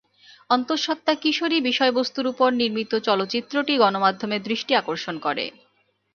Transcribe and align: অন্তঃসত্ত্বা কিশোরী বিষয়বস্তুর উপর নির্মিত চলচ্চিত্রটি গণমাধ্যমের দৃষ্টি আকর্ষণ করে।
অন্তঃসত্ত্বা 0.49 1.13
কিশোরী 1.15 1.57
বিষয়বস্তুর 1.61 2.25
উপর 2.27 2.49
নির্মিত 2.53 2.91
চলচ্চিত্রটি 3.07 3.73
গণমাধ্যমের 3.77 4.41
দৃষ্টি 4.43 4.71
আকর্ষণ 4.75 5.15
করে। 5.19 5.45